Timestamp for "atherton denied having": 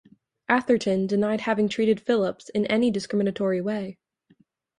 0.49-1.69